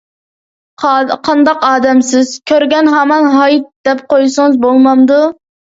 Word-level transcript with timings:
قانداق 1.27 1.67
ئادەمسىز، 1.69 2.33
كۆرگەن 2.53 2.93
ھامان 2.97 3.29
ھايت 3.39 3.73
دەپ 3.91 4.05
قويسىڭىز 4.17 4.63
بولمامدۇ؟ 4.67 5.25